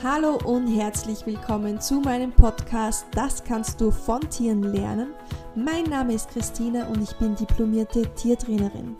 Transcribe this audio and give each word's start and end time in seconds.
Hallo 0.00 0.38
und 0.44 0.68
herzlich 0.68 1.26
willkommen 1.26 1.80
zu 1.80 2.00
meinem 2.00 2.30
Podcast 2.30 3.06
Das 3.10 3.42
kannst 3.42 3.80
du 3.80 3.90
von 3.90 4.20
Tieren 4.30 4.62
lernen. 4.62 5.08
Mein 5.56 5.86
Name 5.86 6.14
ist 6.14 6.30
Christina 6.30 6.86
und 6.86 7.02
ich 7.02 7.16
bin 7.16 7.34
diplomierte 7.34 8.02
Tiertrainerin. 8.14 8.96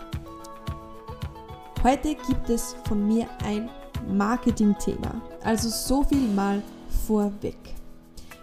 Heute 1.84 2.16
gibt 2.26 2.50
es 2.50 2.74
von 2.88 3.06
mir 3.06 3.28
ein 3.44 3.70
Marketing-Thema, 4.08 5.22
also 5.44 5.68
so 5.68 6.02
viel 6.02 6.26
mal 6.34 6.60
vorweg. 7.06 7.76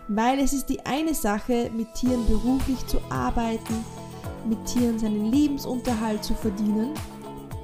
Weil 0.07 0.39
es 0.39 0.53
ist 0.53 0.67
die 0.67 0.79
eine 0.85 1.13
Sache, 1.13 1.69
mit 1.75 1.93
Tieren 1.93 2.25
beruflich 2.25 2.87
zu 2.87 3.01
arbeiten, 3.09 3.83
mit 4.47 4.65
Tieren 4.65 4.97
seinen 4.97 5.29
Lebensunterhalt 5.29 6.23
zu 6.23 6.33
verdienen, 6.33 6.91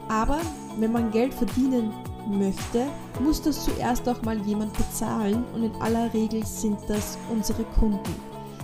aber 0.10 0.42
wenn 0.80 0.92
man 0.92 1.12
Geld 1.12 1.34
verdienen 1.34 1.94
möchte, 2.28 2.88
muss 3.20 3.42
das 3.42 3.66
zuerst 3.66 4.08
auch 4.08 4.22
mal 4.24 4.40
jemand 4.42 4.74
bezahlen 4.74 5.44
und 5.54 5.64
in 5.64 5.82
aller 5.82 6.14
Regel 6.14 6.46
sind 6.46 6.78
das 6.88 7.18
unsere 7.32 7.64
Kunden. 7.80 8.16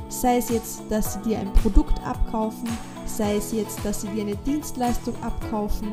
Sei 0.09 0.37
es 0.37 0.49
jetzt, 0.49 0.83
dass 0.89 1.13
sie 1.13 1.21
dir 1.21 1.39
ein 1.39 1.51
Produkt 1.53 2.01
abkaufen, 2.05 2.69
sei 3.05 3.37
es 3.37 3.51
jetzt, 3.51 3.83
dass 3.83 4.01
sie 4.01 4.07
dir 4.09 4.23
eine 4.23 4.35
Dienstleistung 4.37 5.15
abkaufen, 5.21 5.91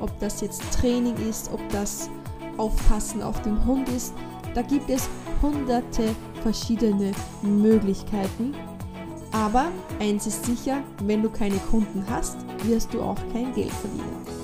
ob 0.00 0.18
das 0.20 0.40
jetzt 0.40 0.62
Training 0.72 1.16
ist, 1.28 1.50
ob 1.52 1.60
das 1.70 2.10
Aufpassen 2.56 3.22
auf 3.22 3.40
den 3.42 3.64
Hund 3.64 3.88
ist. 3.88 4.12
Da 4.54 4.62
gibt 4.62 4.90
es 4.90 5.08
hunderte 5.42 6.14
verschiedene 6.42 7.12
Möglichkeiten. 7.42 8.54
Aber 9.32 9.66
eins 9.98 10.26
ist 10.26 10.44
sicher, 10.44 10.82
wenn 11.02 11.22
du 11.22 11.28
keine 11.28 11.56
Kunden 11.70 12.04
hast, 12.08 12.36
wirst 12.64 12.94
du 12.94 13.02
auch 13.02 13.18
kein 13.32 13.52
Geld 13.52 13.72
verdienen. 13.72 14.43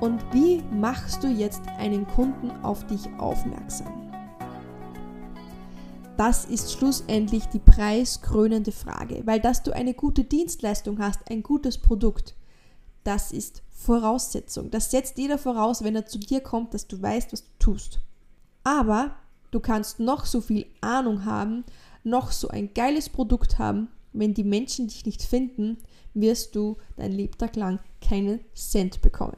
Und 0.00 0.22
wie 0.32 0.62
machst 0.72 1.22
du 1.22 1.28
jetzt 1.28 1.62
einen 1.78 2.06
Kunden 2.06 2.50
auf 2.62 2.86
dich 2.86 3.08
aufmerksam? 3.18 4.10
Das 6.16 6.44
ist 6.44 6.72
schlussendlich 6.72 7.46
die 7.46 7.58
preiskrönende 7.58 8.70
Frage, 8.70 9.22
weil 9.24 9.40
dass 9.40 9.62
du 9.62 9.72
eine 9.72 9.94
gute 9.94 10.22
Dienstleistung 10.22 11.00
hast, 11.00 11.28
ein 11.28 11.42
gutes 11.42 11.78
Produkt, 11.78 12.34
das 13.02 13.32
ist 13.32 13.62
Voraussetzung. 13.70 14.70
Das 14.70 14.90
setzt 14.90 15.18
jeder 15.18 15.38
voraus, 15.38 15.82
wenn 15.82 15.96
er 15.96 16.06
zu 16.06 16.18
dir 16.18 16.40
kommt, 16.40 16.72
dass 16.72 16.86
du 16.86 17.00
weißt, 17.02 17.32
was 17.32 17.42
du 17.42 17.50
tust. 17.58 18.00
Aber 18.62 19.16
du 19.50 19.60
kannst 19.60 20.00
noch 20.00 20.24
so 20.24 20.40
viel 20.40 20.66
Ahnung 20.80 21.24
haben, 21.24 21.64
noch 22.04 22.30
so 22.32 22.48
ein 22.48 22.72
geiles 22.74 23.08
Produkt 23.08 23.58
haben, 23.58 23.88
wenn 24.12 24.34
die 24.34 24.44
Menschen 24.44 24.86
dich 24.86 25.04
nicht 25.04 25.22
finden, 25.22 25.78
wirst 26.14 26.54
du 26.54 26.76
dein 26.96 27.12
Lebtag 27.12 27.56
lang 27.56 27.80
keinen 28.00 28.40
Cent 28.54 29.02
bekommen. 29.02 29.36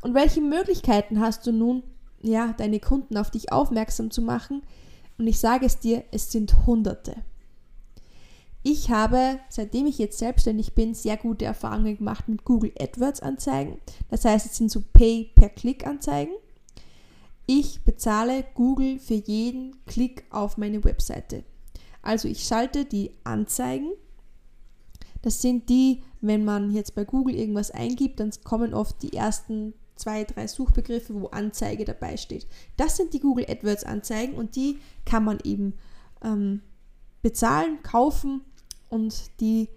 Und 0.00 0.14
welche 0.14 0.40
Möglichkeiten 0.40 1.20
hast 1.20 1.46
du 1.46 1.52
nun, 1.52 1.82
ja, 2.20 2.54
deine 2.56 2.80
Kunden 2.80 3.16
auf 3.16 3.30
dich 3.30 3.52
aufmerksam 3.52 4.10
zu 4.10 4.22
machen? 4.22 4.62
Und 5.18 5.26
ich 5.26 5.38
sage 5.38 5.66
es 5.66 5.78
dir, 5.78 6.04
es 6.12 6.30
sind 6.30 6.66
Hunderte. 6.66 7.16
Ich 8.62 8.90
habe, 8.90 9.40
seitdem 9.48 9.86
ich 9.86 9.98
jetzt 9.98 10.18
selbstständig 10.18 10.74
bin, 10.74 10.94
sehr 10.94 11.16
gute 11.16 11.44
Erfahrungen 11.44 11.96
gemacht 11.96 12.28
mit 12.28 12.44
Google 12.44 12.72
AdWords 12.78 13.20
Anzeigen. 13.20 13.78
Das 14.10 14.24
heißt, 14.24 14.46
es 14.46 14.56
sind 14.56 14.70
so 14.70 14.82
Pay-per-Click-Anzeigen. 14.92 16.34
Ich 17.46 17.82
bezahle 17.82 18.44
Google 18.54 18.98
für 18.98 19.14
jeden 19.14 19.76
Klick 19.86 20.24
auf 20.30 20.58
meine 20.58 20.84
Webseite. 20.84 21.44
Also 22.02 22.28
ich 22.28 22.44
schalte 22.44 22.84
die 22.84 23.12
Anzeigen. 23.24 23.92
Das 25.22 25.40
sind 25.40 25.68
die, 25.68 26.02
wenn 26.20 26.44
man 26.44 26.70
jetzt 26.70 26.94
bei 26.94 27.04
Google 27.04 27.34
irgendwas 27.36 27.70
eingibt, 27.70 28.20
dann 28.20 28.30
kommen 28.44 28.74
oft 28.74 29.02
die 29.02 29.14
ersten 29.14 29.72
zwei, 29.98 30.24
drei 30.24 30.46
Suchbegriffe, 30.46 31.20
wo 31.20 31.26
Anzeige 31.28 31.84
dabei 31.84 32.16
steht. 32.16 32.46
Das 32.76 32.96
sind 32.96 33.12
die 33.12 33.20
Google 33.20 33.46
AdWords 33.48 33.84
Anzeigen 33.84 34.34
und 34.34 34.56
die 34.56 34.78
kann 35.04 35.24
man 35.24 35.38
eben 35.44 35.74
ähm, 36.22 36.62
bezahlen, 37.22 37.82
kaufen 37.82 38.42
und 38.88 39.30
die 39.40 39.68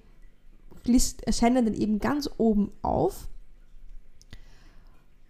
List 0.86 1.24
erscheinen 1.24 1.66
dann 1.66 1.74
eben 1.74 2.00
ganz 2.00 2.30
oben 2.38 2.72
auf. 2.82 3.28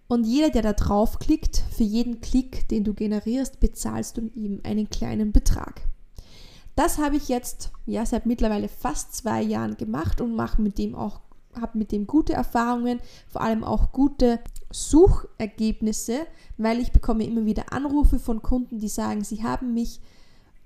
Und 0.07 0.25
jeder, 0.25 0.49
der 0.49 0.61
da 0.61 0.73
draufklickt, 0.73 1.63
für 1.71 1.83
jeden 1.83 2.19
Klick, 2.19 2.67
den 2.67 2.83
du 2.83 2.93
generierst, 2.93 3.59
bezahlst 3.61 4.17
du 4.17 4.29
ihm 4.35 4.59
einen 4.63 4.89
kleinen 4.89 5.31
Betrag. 5.31 5.87
Das 6.75 6.97
habe 6.97 7.15
ich 7.15 7.29
jetzt 7.29 7.71
ja 7.85 8.05
seit 8.05 8.25
mittlerweile 8.25 8.67
fast 8.67 9.15
zwei 9.15 9.41
Jahren 9.41 9.77
gemacht 9.77 10.19
und 10.19 10.35
mache 10.35 10.61
mit 10.61 10.77
dem 10.77 10.95
auch 10.95 11.21
habe 11.59 11.77
mit 11.77 11.91
dem 11.91 12.07
gute 12.07 12.33
Erfahrungen, 12.33 12.99
vor 13.27 13.41
allem 13.41 13.63
auch 13.63 13.91
gute 13.91 14.39
Suchergebnisse, 14.71 16.25
weil 16.57 16.79
ich 16.79 16.91
bekomme 16.91 17.25
immer 17.25 17.45
wieder 17.45 17.73
Anrufe 17.73 18.19
von 18.19 18.41
Kunden, 18.41 18.79
die 18.79 18.87
sagen, 18.87 19.23
sie 19.23 19.43
haben 19.43 19.73
mich, 19.73 19.99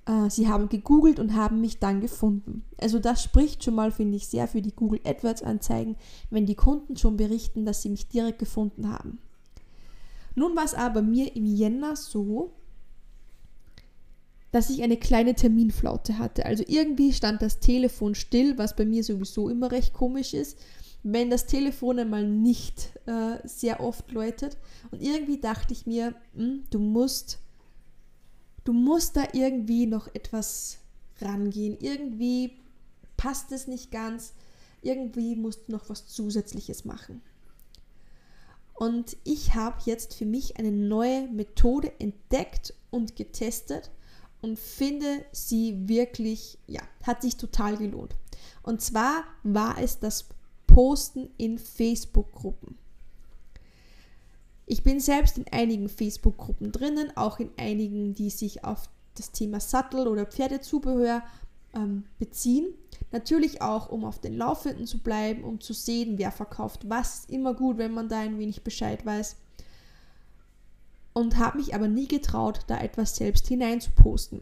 äh, 0.05 0.29
sie 0.29 0.47
haben 0.47 0.69
gegoogelt 0.69 1.19
und 1.19 1.35
haben 1.35 1.61
mich 1.61 1.79
dann 1.79 2.01
gefunden. 2.01 2.63
Also 2.79 2.99
das 2.99 3.23
spricht 3.23 3.63
schon 3.63 3.75
mal, 3.75 3.91
finde 3.91 4.17
ich, 4.17 4.27
sehr 4.27 4.47
für 4.47 4.61
die 4.61 4.75
Google 4.75 4.99
AdWords 5.05 5.43
Anzeigen, 5.43 5.95
wenn 6.29 6.45
die 6.45 6.55
Kunden 6.55 6.97
schon 6.97 7.17
berichten, 7.17 7.65
dass 7.65 7.81
sie 7.81 7.89
mich 7.89 8.07
direkt 8.07 8.39
gefunden 8.39 8.91
haben. 8.91 9.19
Nun 10.35 10.55
war 10.55 10.65
es 10.65 10.73
aber 10.73 11.01
mir 11.01 11.35
im 11.35 11.45
Jänner 11.45 11.95
so, 11.95 12.51
dass 14.55 14.69
ich 14.69 14.83
eine 14.83 14.95
kleine 14.95 15.35
Terminflaute 15.35 16.17
hatte. 16.17 16.45
Also 16.45 16.63
irgendwie 16.65 17.11
stand 17.11 17.41
das 17.41 17.59
Telefon 17.59 18.15
still, 18.15 18.57
was 18.57 18.73
bei 18.73 18.85
mir 18.85 19.03
sowieso 19.03 19.49
immer 19.49 19.69
recht 19.69 19.93
komisch 19.93 20.33
ist, 20.33 20.57
wenn 21.07 21.29
das 21.29 21.45
Telefon 21.45 21.99
einmal 21.99 22.25
nicht 22.25 22.89
äh, 23.05 23.37
sehr 23.47 23.79
oft 23.79 24.11
läutet. 24.11 24.57
Und 24.89 25.03
irgendwie 25.03 25.39
dachte 25.39 25.71
ich 25.71 25.85
mir, 25.85 26.15
hm, 26.33 26.63
du 26.71 26.79
musst, 26.79 27.37
du 28.63 28.73
musst 28.73 29.15
da 29.15 29.27
irgendwie 29.33 29.85
noch 29.85 30.07
etwas 30.15 30.79
rangehen. 31.21 31.77
Irgendwie 31.79 32.57
passt 33.17 33.51
es 33.51 33.67
nicht 33.67 33.91
ganz. 33.91 34.33
Irgendwie 34.81 35.35
musst 35.35 35.67
du 35.67 35.73
noch 35.73 35.89
was 35.89 36.07
Zusätzliches 36.07 36.85
machen. 36.85 37.21
Und 38.73 39.15
ich 39.23 39.53
habe 39.53 39.77
jetzt 39.85 40.15
für 40.15 40.25
mich 40.25 40.57
eine 40.57 40.71
neue 40.71 41.27
Methode 41.27 41.91
entdeckt 41.99 42.73
und 42.89 43.15
getestet 43.15 43.91
und 44.41 44.57
finde 44.57 45.23
sie 45.31 45.87
wirklich, 45.87 46.57
ja, 46.65 46.81
hat 47.03 47.21
sich 47.21 47.37
total 47.37 47.77
gelohnt. 47.77 48.15
Und 48.63 48.81
zwar 48.81 49.23
war 49.43 49.77
es 49.79 49.99
das 49.99 50.25
Posten 50.75 51.29
in 51.37 51.57
Facebook-Gruppen. 51.57 52.77
Ich 54.65 54.83
bin 54.83 54.99
selbst 54.99 55.37
in 55.37 55.45
einigen 55.49 55.87
Facebook-Gruppen 55.87 56.73
drinnen, 56.73 57.15
auch 57.15 57.39
in 57.39 57.49
einigen, 57.55 58.13
die 58.13 58.29
sich 58.29 58.65
auf 58.65 58.89
das 59.13 59.31
Thema 59.31 59.61
Sattel 59.61 60.05
oder 60.05 60.25
Pferdezubehör 60.25 61.23
ähm, 61.73 62.03
beziehen. 62.19 62.73
Natürlich 63.13 63.61
auch, 63.61 63.87
um 63.87 64.03
auf 64.03 64.19
den 64.19 64.35
Laufenden 64.35 64.85
zu 64.85 64.97
bleiben, 64.97 65.45
um 65.45 65.61
zu 65.61 65.71
sehen, 65.71 66.17
wer 66.17 66.33
verkauft 66.33 66.89
was. 66.89 67.23
Immer 67.29 67.53
gut, 67.53 67.77
wenn 67.77 67.93
man 67.93 68.09
da 68.09 68.19
ein 68.19 68.37
wenig 68.37 68.61
Bescheid 68.61 69.05
weiß 69.05 69.37
und 71.13 71.37
habe 71.37 71.59
mich 71.59 71.73
aber 71.73 71.87
nie 71.87 72.09
getraut, 72.09 72.65
da 72.67 72.81
etwas 72.81 73.15
selbst 73.15 73.47
hinein 73.47 73.79
zu 73.79 73.91
posten. 73.91 74.41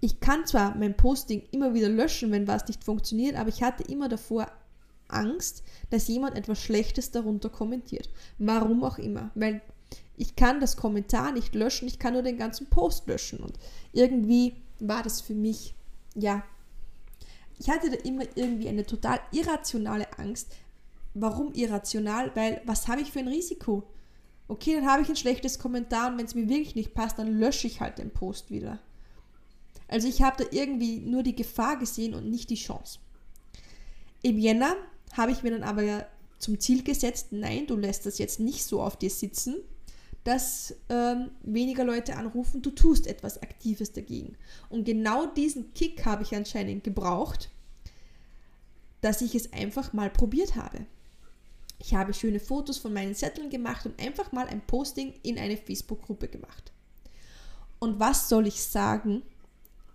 Ich 0.00 0.20
kann 0.20 0.44
zwar 0.44 0.76
mein 0.76 0.94
Posting 0.94 1.42
immer 1.52 1.72
wieder 1.72 1.88
löschen, 1.88 2.32
wenn 2.32 2.46
was 2.46 2.68
nicht 2.68 2.84
funktioniert, 2.84 3.36
aber 3.36 3.48
ich 3.48 3.62
hatte 3.62 3.82
immer 3.84 4.10
davor 4.10 4.46
Angst, 5.12 5.62
dass 5.90 6.08
jemand 6.08 6.36
etwas 6.36 6.60
Schlechtes 6.60 7.10
darunter 7.10 7.48
kommentiert. 7.48 8.08
Warum 8.38 8.84
auch 8.84 8.98
immer. 8.98 9.30
Weil 9.34 9.60
ich 10.16 10.36
kann 10.36 10.60
das 10.60 10.76
Kommentar 10.76 11.32
nicht 11.32 11.54
löschen, 11.54 11.88
ich 11.88 11.98
kann 11.98 12.12
nur 12.12 12.22
den 12.22 12.36
ganzen 12.36 12.66
Post 12.66 13.06
löschen. 13.06 13.40
Und 13.40 13.54
irgendwie 13.92 14.54
war 14.78 15.02
das 15.02 15.20
für 15.20 15.34
mich, 15.34 15.74
ja, 16.14 16.42
ich 17.58 17.68
hatte 17.68 17.90
da 17.90 17.96
immer 17.96 18.24
irgendwie 18.34 18.68
eine 18.68 18.86
total 18.86 19.20
irrationale 19.32 20.06
Angst. 20.18 20.54
Warum 21.14 21.52
irrational? 21.54 22.30
Weil 22.34 22.62
was 22.64 22.88
habe 22.88 23.02
ich 23.02 23.12
für 23.12 23.18
ein 23.18 23.28
Risiko? 23.28 23.84
Okay, 24.48 24.74
dann 24.74 24.86
habe 24.86 25.02
ich 25.02 25.08
ein 25.08 25.16
schlechtes 25.16 25.58
Kommentar 25.58 26.10
und 26.10 26.18
wenn 26.18 26.26
es 26.26 26.34
mir 26.34 26.48
wirklich 26.48 26.74
nicht 26.74 26.94
passt, 26.94 27.18
dann 27.18 27.38
lösche 27.38 27.66
ich 27.66 27.80
halt 27.80 27.98
den 27.98 28.10
Post 28.10 28.50
wieder. 28.50 28.78
Also 29.88 30.06
ich 30.06 30.22
habe 30.22 30.44
da 30.44 30.50
irgendwie 30.50 31.00
nur 31.00 31.22
die 31.22 31.34
Gefahr 31.34 31.76
gesehen 31.76 32.14
und 32.14 32.30
nicht 32.30 32.50
die 32.50 32.56
Chance. 32.56 32.98
Im 34.22 34.38
Jänner 34.38 34.76
habe 35.12 35.32
ich 35.32 35.42
mir 35.42 35.50
dann 35.50 35.62
aber 35.62 36.06
zum 36.38 36.58
Ziel 36.58 36.82
gesetzt, 36.82 37.28
nein, 37.30 37.66
du 37.66 37.76
lässt 37.76 38.06
das 38.06 38.18
jetzt 38.18 38.40
nicht 38.40 38.64
so 38.64 38.82
auf 38.82 38.96
dir 38.96 39.10
sitzen, 39.10 39.56
dass 40.24 40.74
ähm, 40.88 41.30
weniger 41.42 41.84
Leute 41.84 42.16
anrufen, 42.16 42.62
du 42.62 42.70
tust 42.70 43.06
etwas 43.06 43.42
Aktives 43.42 43.92
dagegen. 43.92 44.36
Und 44.68 44.84
genau 44.84 45.26
diesen 45.26 45.72
Kick 45.74 46.04
habe 46.04 46.22
ich 46.22 46.34
anscheinend 46.34 46.84
gebraucht, 46.84 47.50
dass 49.00 49.22
ich 49.22 49.34
es 49.34 49.52
einfach 49.52 49.92
mal 49.92 50.10
probiert 50.10 50.56
habe. 50.56 50.86
Ich 51.78 51.94
habe 51.94 52.12
schöne 52.12 52.40
Fotos 52.40 52.76
von 52.76 52.92
meinen 52.92 53.14
Zetteln 53.14 53.48
gemacht 53.48 53.86
und 53.86 53.98
einfach 53.98 54.32
mal 54.32 54.46
ein 54.46 54.60
Posting 54.60 55.14
in 55.22 55.38
eine 55.38 55.56
Facebook-Gruppe 55.56 56.28
gemacht. 56.28 56.72
Und 57.78 57.98
was 57.98 58.28
soll 58.28 58.46
ich 58.46 58.62
sagen? 58.62 59.22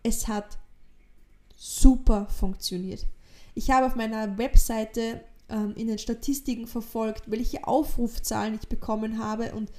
Es 0.02 0.28
hat 0.28 0.58
super 1.56 2.28
funktioniert. 2.28 3.06
Ich 3.56 3.72
habe 3.72 3.88
auf 3.88 3.96
meiner 3.96 4.38
Webseite 4.38 5.24
ähm, 5.50 5.74
in 5.76 5.88
den 5.88 5.98
Statistiken 5.98 6.68
verfolgt, 6.68 7.24
welche 7.32 7.66
Aufrufzahlen 7.68 8.56
ich 8.56 8.68
bekommen 8.68 9.18
habe 9.18 9.56
und 9.56 9.72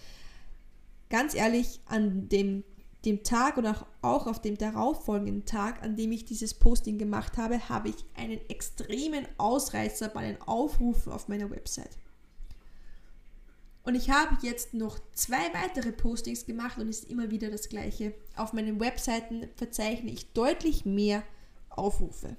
ganz 1.11 1.35
ehrlich, 1.35 1.81
an 1.87 2.29
dem, 2.29 2.65
dem 3.05 3.23
Tag 3.23 3.59
oder 3.59 3.87
auch 4.03 4.27
auf 4.27 4.41
dem 4.41 4.59
darauffolgenden 4.59 5.45
Tag, 5.45 5.83
an 5.83 5.97
dem 5.97 6.11
ich 6.13 6.25
dieses 6.25 6.55
Posting 6.55 6.99
gemacht 6.99 7.37
habe, 7.37 7.69
habe 7.69 7.91
ich 7.91 7.97
einen 8.15 8.41
extremen 8.49 9.27
Ausreißer 9.39 10.09
bei 10.09 10.27
den 10.27 10.41
Aufrufen 10.43 11.13
auf 11.13 11.29
meiner 11.29 11.51
Website. 11.51 11.97
Und 13.85 13.95
ich 13.95 14.11
habe 14.11 14.37
jetzt 14.43 14.75
noch 14.75 14.99
zwei 15.13 15.53
weitere 15.53 15.93
Postings 15.93 16.45
gemacht 16.45 16.79
und 16.79 16.89
es 16.89 17.01
ist 17.01 17.11
immer 17.11 17.31
wieder 17.31 17.51
das 17.51 17.69
gleiche. 17.69 18.15
Auf 18.35 18.53
meinen 18.53 18.81
Webseiten 18.81 19.49
verzeichne 19.55 20.11
ich 20.11 20.33
deutlich 20.33 20.85
mehr 20.85 21.23
Aufrufe. 21.69 22.37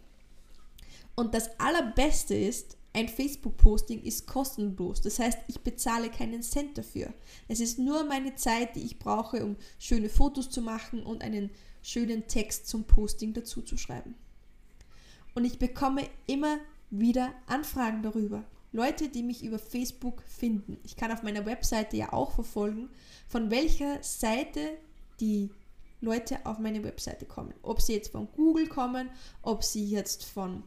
Und 1.19 1.33
das 1.33 1.59
Allerbeste 1.59 2.35
ist, 2.35 2.77
ein 2.93 3.09
Facebook-Posting 3.09 4.03
ist 4.03 4.27
kostenlos. 4.27 5.01
Das 5.01 5.17
heißt, 5.17 5.39
ich 5.47 5.61
bezahle 5.61 6.11
keinen 6.11 6.43
Cent 6.43 6.77
dafür. 6.77 7.11
Es 7.47 7.59
ist 7.59 7.79
nur 7.79 8.03
meine 8.03 8.35
Zeit, 8.35 8.75
die 8.75 8.83
ich 8.83 8.99
brauche, 8.99 9.43
um 9.43 9.55
schöne 9.79 10.09
Fotos 10.09 10.51
zu 10.51 10.61
machen 10.61 11.01
und 11.01 11.23
einen 11.23 11.49
schönen 11.81 12.27
Text 12.27 12.67
zum 12.67 12.83
Posting 12.83 13.33
dazu 13.33 13.63
zu 13.63 13.77
schreiben. 13.77 14.13
Und 15.33 15.45
ich 15.45 15.57
bekomme 15.57 16.03
immer 16.27 16.59
wieder 16.91 17.33
Anfragen 17.47 18.03
darüber. 18.03 18.43
Leute, 18.71 19.09
die 19.09 19.23
mich 19.23 19.43
über 19.43 19.57
Facebook 19.57 20.21
finden. 20.21 20.77
Ich 20.83 20.95
kann 20.95 21.11
auf 21.11 21.23
meiner 21.23 21.47
Webseite 21.47 21.97
ja 21.97 22.13
auch 22.13 22.31
verfolgen, 22.31 22.89
von 23.27 23.49
welcher 23.49 24.03
Seite 24.03 24.77
die 25.19 25.49
Leute 25.99 26.45
auf 26.45 26.59
meine 26.59 26.83
Webseite 26.83 27.25
kommen. 27.25 27.55
Ob 27.63 27.81
sie 27.81 27.93
jetzt 27.93 28.11
von 28.11 28.31
Google 28.33 28.67
kommen, 28.67 29.09
ob 29.41 29.63
sie 29.63 29.83
jetzt 29.83 30.25
von 30.25 30.61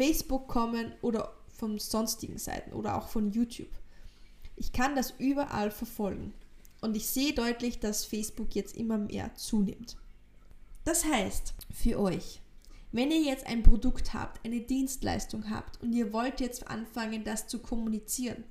Facebook 0.00 0.48
kommen 0.48 0.94
oder 1.02 1.34
von 1.58 1.78
sonstigen 1.78 2.38
Seiten 2.38 2.72
oder 2.72 2.96
auch 2.96 3.08
von 3.08 3.32
YouTube. 3.32 3.68
Ich 4.56 4.72
kann 4.72 4.96
das 4.96 5.12
überall 5.18 5.70
verfolgen 5.70 6.32
und 6.80 6.96
ich 6.96 7.06
sehe 7.06 7.34
deutlich, 7.34 7.80
dass 7.80 8.06
Facebook 8.06 8.54
jetzt 8.54 8.78
immer 8.78 8.96
mehr 8.96 9.34
zunimmt. 9.34 9.98
Das 10.84 11.04
heißt, 11.04 11.52
für 11.70 12.00
euch, 12.00 12.40
wenn 12.92 13.10
ihr 13.10 13.20
jetzt 13.20 13.46
ein 13.46 13.62
Produkt 13.62 14.14
habt, 14.14 14.42
eine 14.42 14.62
Dienstleistung 14.62 15.50
habt 15.50 15.82
und 15.82 15.92
ihr 15.92 16.14
wollt 16.14 16.40
jetzt 16.40 16.68
anfangen, 16.68 17.22
das 17.22 17.46
zu 17.46 17.58
kommunizieren, 17.58 18.44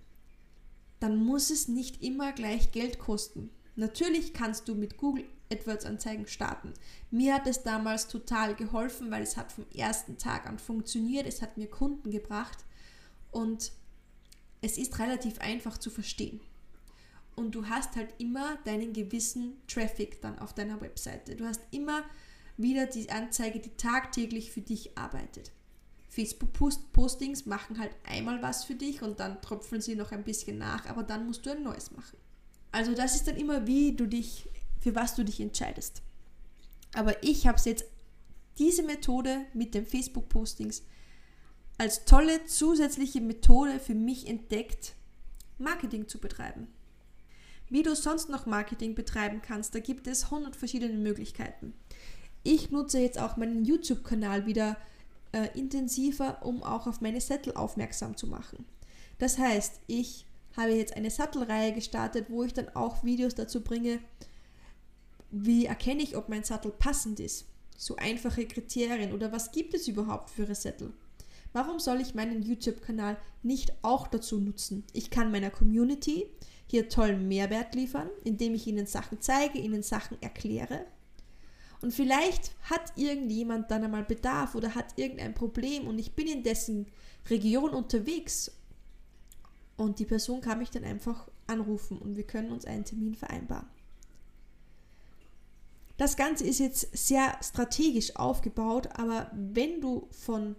dann 1.00 1.18
muss 1.18 1.50
es 1.50 1.68
nicht 1.68 2.04
immer 2.04 2.32
gleich 2.32 2.72
Geld 2.72 3.00
kosten. 3.00 3.50
Natürlich 3.76 4.36
kannst 4.36 4.68
du 4.68 4.76
mit 4.76 4.98
Google 4.98 5.26
AdWords 5.52 5.86
Anzeigen 5.86 6.28
starten. 6.28 6.74
Mir 7.12 7.34
hat 7.34 7.48
es 7.48 7.64
damals 7.64 8.08
total 8.08 8.56
geholfen, 8.56 9.12
weil 9.12 9.24
es 9.24 9.38
hat 9.38 9.52
vom 9.52 9.66
ersten 9.74 10.18
Tag 10.18 10.46
an 10.46 10.60
funktioniert, 10.60 11.26
es 11.26 11.42
hat 11.42 11.58
mir 11.58 11.68
Kunden 11.68 12.12
gebracht 12.12 12.58
und 13.32 13.72
es 14.62 14.78
ist 14.78 15.00
relativ 15.00 15.40
einfach 15.40 15.78
zu 15.78 15.90
verstehen. 15.90 16.40
Und 17.36 17.56
du 17.56 17.68
hast 17.68 17.96
halt 17.96 18.14
immer 18.18 18.58
deinen 18.66 18.94
gewissen 18.94 19.62
Traffic 19.68 20.22
dann 20.22 20.38
auf 20.40 20.54
deiner 20.54 20.82
Webseite. 20.82 21.36
Du 21.36 21.46
hast 21.46 21.62
immer 21.72 22.04
wieder 22.58 22.86
die 22.86 23.10
Anzeige, 23.10 23.60
die 23.60 23.70
tagtäglich 23.78 24.52
für 24.52 24.62
dich 24.62 24.98
arbeitet. 24.98 25.52
Facebook-Postings 26.10 27.46
machen 27.46 27.80
halt 27.80 27.96
einmal 28.04 28.42
was 28.42 28.66
für 28.66 28.76
dich 28.76 29.02
und 29.02 29.20
dann 29.20 29.42
tröpfeln 29.42 29.82
sie 29.82 29.96
noch 29.96 30.12
ein 30.12 30.24
bisschen 30.24 30.58
nach, 30.58 30.86
aber 30.88 31.04
dann 31.04 31.26
musst 31.28 31.46
du 31.46 31.52
ein 31.52 31.64
neues 31.64 31.92
machen. 31.92 32.18
Also 32.72 32.94
das 32.94 33.16
ist 33.16 33.28
dann 33.28 33.38
immer, 33.38 33.66
wie 33.68 33.96
du 33.96 34.06
dich, 34.06 34.50
für 34.80 34.96
was 34.96 35.16
du 35.16 35.24
dich 35.24 35.40
entscheidest. 35.40 36.02
Aber 36.94 37.24
ich 37.24 37.48
habe 37.48 37.60
jetzt 37.64 37.86
diese 38.58 38.84
Methode 38.84 39.46
mit 39.54 39.74
den 39.74 39.86
Facebook-Postings 39.86 40.84
als 41.78 42.04
tolle 42.06 42.46
zusätzliche 42.46 43.22
Methode 43.22 43.80
für 43.80 43.96
mich 43.96 44.28
entdeckt, 44.28 44.96
Marketing 45.58 46.08
zu 46.08 46.20
betreiben. 46.20 46.68
Wie 47.70 47.84
du 47.84 47.96
sonst 47.96 48.30
noch 48.30 48.46
Marketing 48.46 48.96
betreiben 48.96 49.42
kannst, 49.42 49.76
da 49.76 49.80
gibt 49.80 50.08
es 50.08 50.26
100 50.26 50.56
verschiedene 50.56 50.98
Möglichkeiten. 50.98 51.74
Ich 52.44 52.72
nutze 52.72 53.00
jetzt 53.00 53.20
auch 53.20 53.38
meinen 53.38 53.64
YouTube-Kanal 53.64 54.46
wieder 54.46 54.78
äh, 55.32 55.48
intensiver, 55.58 56.44
um 56.44 56.64
auch 56.64 56.88
auf 56.88 57.02
meine 57.02 57.22
Sättel 57.22 57.54
aufmerksam 57.54 58.18
zu 58.18 58.28
machen. 58.28 58.66
Das 59.20 59.38
heißt, 59.38 59.82
ich 59.88 60.26
habe 60.58 60.72
jetzt 60.72 60.96
eine 60.96 61.12
Sattelreihe 61.12 61.74
gestartet, 61.74 62.28
wo 62.30 62.44
ich 62.44 62.54
dann 62.54 62.70
auch 62.70 63.04
Videos 63.04 63.36
dazu 63.36 63.62
bringe, 63.62 64.00
wie 65.32 65.66
erkenne 65.66 66.02
ich, 66.02 66.16
ob 66.18 66.30
mein 66.30 66.44
Sattel 66.44 66.72
passend 66.72 67.20
ist. 67.20 67.46
So 67.78 67.96
einfache 67.96 68.46
Kriterien 68.46 69.14
oder 69.14 69.32
was 69.32 69.52
gibt 69.52 69.74
es 69.74 69.88
überhaupt 69.88 70.30
für 70.30 70.54
Sättel? 70.54 70.92
Warum 71.54 71.80
soll 71.80 72.02
ich 72.02 72.14
meinen 72.14 72.44
YouTube-Kanal 72.44 73.18
nicht 73.42 73.74
auch 73.82 74.08
dazu 74.08 74.40
nutzen? 74.40 74.84
Ich 74.94 75.10
kann 75.10 75.32
meiner 75.32 75.50
Community 75.50 76.28
hier 76.68 76.90
tollen 76.90 77.28
Mehrwert 77.28 77.74
liefern, 77.74 78.10
indem 78.24 78.54
ich 78.54 78.68
ihnen 78.68 78.86
Sachen 78.86 79.22
zeige, 79.22 79.58
ihnen 79.58 79.82
Sachen 79.82 80.22
erkläre 80.22 80.86
und 81.82 81.94
vielleicht 81.94 82.52
hat 82.64 82.94
irgendjemand 82.98 83.72
dann 83.72 83.84
einmal 83.84 84.04
Bedarf 84.04 84.56
oder 84.56 84.76
hat 84.76 84.98
irgendein 84.98 85.34
Problem 85.34 85.88
und 85.88 85.98
ich 85.98 86.14
bin 86.14 86.28
in 86.28 86.44
dessen 86.44 86.88
Region 87.30 87.72
unterwegs 87.72 88.52
und 89.78 90.00
die 90.00 90.06
Person 90.06 90.42
kann 90.42 90.60
mich 90.60 90.72
dann 90.72 90.84
einfach 90.84 91.30
anrufen 91.48 91.98
und 91.98 92.18
wir 92.18 92.26
können 92.26 92.52
uns 92.52 92.66
einen 92.66 92.84
Termin 92.84 93.16
vereinbaren. 93.16 93.68
Das 96.00 96.16
Ganze 96.16 96.46
ist 96.46 96.60
jetzt 96.60 96.96
sehr 96.96 97.38
strategisch 97.44 98.16
aufgebaut, 98.16 98.88
aber 98.94 99.30
wenn 99.34 99.82
du 99.82 100.08
von 100.12 100.56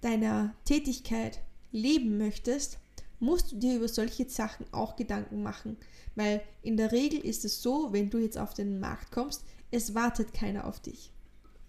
deiner 0.00 0.52
Tätigkeit 0.64 1.38
leben 1.70 2.18
möchtest, 2.18 2.78
musst 3.20 3.52
du 3.52 3.56
dir 3.56 3.76
über 3.76 3.86
solche 3.86 4.28
Sachen 4.28 4.66
auch 4.72 4.96
Gedanken 4.96 5.44
machen, 5.44 5.76
weil 6.16 6.42
in 6.64 6.76
der 6.76 6.90
Regel 6.90 7.20
ist 7.20 7.44
es 7.44 7.62
so, 7.62 7.92
wenn 7.92 8.10
du 8.10 8.18
jetzt 8.18 8.36
auf 8.36 8.52
den 8.52 8.80
Markt 8.80 9.12
kommst, 9.12 9.44
es 9.70 9.94
wartet 9.94 10.34
keiner 10.34 10.66
auf 10.66 10.80
dich. 10.80 11.12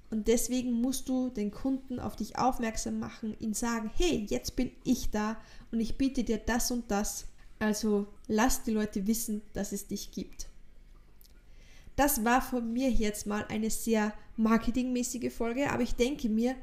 Und 0.09 0.27
deswegen 0.27 0.81
musst 0.81 1.09
du 1.09 1.29
den 1.29 1.51
Kunden 1.51 1.99
auf 1.99 2.15
dich 2.15 2.39
aufmerksam 2.39 2.97
machen, 2.97 3.39
ihn 3.39 3.53
sagen, 3.53 3.91
hey, 3.93 4.25
jetzt 4.27 4.55
bin 4.55 4.71
ich 4.83 5.11
da 5.11 5.37
und 5.71 5.79
ich 5.79 5.99
biete 5.99 6.23
dir 6.23 6.39
das 6.39 6.71
und 6.71 6.89
das. 6.89 7.27
Also 7.59 8.07
lass 8.27 8.63
die 8.63 8.71
Leute 8.71 9.05
wissen, 9.05 9.43
dass 9.53 9.73
es 9.73 9.85
dich 9.85 10.09
gibt. 10.09 10.47
Das 11.97 12.23
war 12.23 12.43
von 12.43 12.71
mir 12.71 12.91
jetzt 12.91 13.25
mal 13.25 13.43
eine 13.49 13.71
sehr 13.71 14.13
marketingmäßige 14.37 15.33
Folge, 15.33 15.71
aber 15.71 15.81
ich 15.81 15.95
denke 15.95 16.29
mir, 16.29 16.55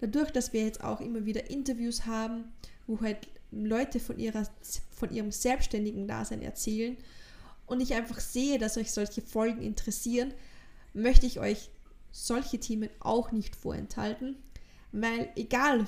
dadurch, 0.00 0.30
dass 0.30 0.52
wir 0.52 0.64
jetzt 0.64 0.84
auch 0.84 1.00
immer 1.00 1.24
wieder 1.24 1.48
Interviews 1.50 2.04
haben, 2.04 2.52
wo 2.86 3.00
halt 3.00 3.26
Leute 3.50 3.98
von, 3.98 4.18
ihrer, 4.18 4.46
von 4.90 5.10
ihrem 5.10 5.32
selbstständigen 5.32 6.06
Dasein 6.06 6.42
erzählen 6.42 6.94
und 7.64 7.80
ich 7.80 7.94
einfach 7.94 8.20
sehe, 8.20 8.58
dass 8.58 8.76
euch 8.76 8.92
solche 8.92 9.22
Folgen 9.22 9.62
interessieren, 9.62 10.34
möchte 10.92 11.24
ich 11.24 11.40
euch 11.40 11.70
solche 12.12 12.60
Themen 12.60 12.90
auch 13.00 13.32
nicht 13.32 13.56
vorenthalten, 13.56 14.36
weil 14.92 15.30
egal 15.36 15.86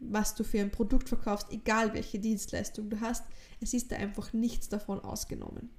was 0.00 0.34
du 0.34 0.42
für 0.42 0.60
ein 0.60 0.72
Produkt 0.72 1.08
verkaufst, 1.08 1.46
egal 1.52 1.94
welche 1.94 2.18
Dienstleistung 2.18 2.90
du 2.90 3.00
hast, 3.00 3.24
es 3.60 3.72
ist 3.72 3.92
da 3.92 3.96
einfach 3.96 4.32
nichts 4.32 4.68
davon 4.68 4.98
ausgenommen. 4.98 5.70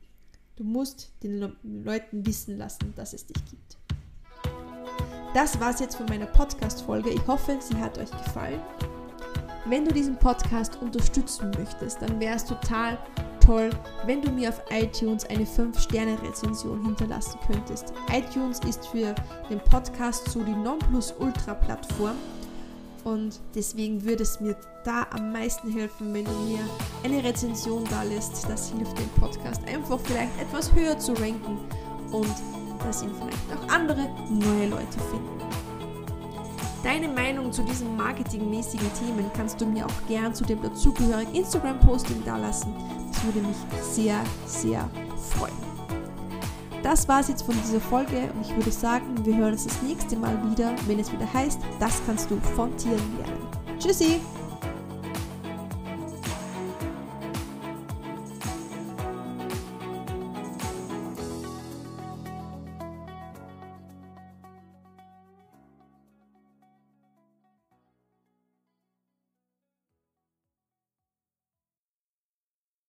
Du 0.62 0.68
musst 0.68 1.12
den 1.24 1.56
Leuten 1.64 2.24
wissen 2.24 2.60
lassen, 2.60 2.94
dass 2.96 3.14
es 3.14 3.26
dich 3.26 3.44
gibt. 3.46 3.78
Das 5.34 5.60
war 5.60 5.72
es 5.72 5.80
jetzt 5.80 5.96
von 5.96 6.06
meiner 6.06 6.28
Podcast-Folge. 6.28 7.10
Ich 7.10 7.26
hoffe, 7.26 7.58
sie 7.60 7.78
hat 7.78 7.98
euch 7.98 8.12
gefallen. 8.12 8.62
Wenn 9.66 9.86
du 9.86 9.92
diesen 9.92 10.18
Podcast 10.18 10.80
unterstützen 10.80 11.50
möchtest, 11.58 12.00
dann 12.04 12.20
wäre 12.20 12.36
es 12.36 12.46
total 12.46 13.00
toll, 13.44 13.72
wenn 14.06 14.22
du 14.22 14.30
mir 14.30 14.50
auf 14.50 14.62
iTunes 14.70 15.26
eine 15.26 15.46
5-Sterne-Rezension 15.46 16.86
hinterlassen 16.86 17.40
könntest. 17.48 17.92
iTunes 18.12 18.60
ist 18.60 18.86
für 18.86 19.16
den 19.50 19.60
Podcast 19.62 20.30
so 20.30 20.44
die 20.44 20.52
Nonplusultra-Plattform 20.52 22.18
und 23.04 23.40
deswegen 23.56 24.04
würde 24.04 24.24
es 24.24 24.40
mir 24.40 24.56
da 24.84 25.08
am 25.12 25.32
meisten 25.32 25.72
helfen, 25.72 26.14
wenn 26.14 26.26
du 26.26 26.32
mir 26.32 26.60
eine 27.04 27.24
Rezension 27.24 27.84
da 27.90 28.04
lässt. 28.04 28.50
Das 28.50 28.72
hilft 28.72 28.98
dem 28.98 29.10
Podcast 29.20 29.62
einfach 29.68 30.00
vielleicht 30.00 30.40
etwas 30.42 30.74
höher 30.74 30.98
zu 30.98 31.14
ranken 31.14 31.60
und 32.12 32.34
dass 32.84 33.04
ihn 33.04 33.12
vielleicht 33.16 33.64
auch 33.64 33.74
andere 33.74 34.10
neue 34.30 34.70
Leute 34.70 35.00
finden. 35.12 35.42
Deine 36.84 37.08
Meinung 37.08 37.52
zu 37.52 37.62
diesen 37.62 37.96
marketingmäßigen 37.96 38.90
Themen 38.96 39.30
kannst 39.36 39.62
du 39.62 39.68
mir 39.68 39.86
auch 39.86 40.08
gern 40.08 40.34
zu 40.34 40.44
dem 40.44 40.62
dazugehörigen 40.64 41.36
Instagram-Posting 41.36 42.26
dalassen. 42.26 42.74
Das 43.12 43.24
würde 43.24 43.48
mich 43.48 43.58
sehr, 43.84 44.24
sehr 44.48 44.90
freuen. 45.30 45.71
Das 46.84 47.08
war 47.08 47.20
es 47.20 47.28
jetzt 47.28 47.44
von 47.44 47.56
dieser 47.64 47.80
Folge 47.80 48.30
und 48.34 48.42
ich 48.42 48.56
würde 48.56 48.72
sagen, 48.72 49.24
wir 49.24 49.36
hören 49.38 49.52
uns 49.52 49.66
das 49.66 49.82
nächste 49.84 50.16
Mal 50.16 50.36
wieder, 50.50 50.74
wenn 50.88 51.00
es 51.00 51.12
wieder 51.12 51.32
heißt, 51.32 51.60
das 51.80 52.02
kannst 52.06 52.32
du 52.32 52.38
von 52.56 52.76
Tieren 52.78 53.18
lernen. 53.18 53.48
Tschüssi! 53.80 54.20